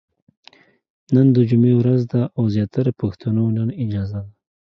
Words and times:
نن 1.13 1.27
د 1.35 1.37
جمعې 1.49 1.73
ورځ 1.77 2.01
ده 2.11 2.21
او 2.37 2.43
زياتره 2.55 2.91
پښتنو 3.01 3.43
نن 3.57 3.69
اجازه 3.83 4.19
ده، 4.25 4.31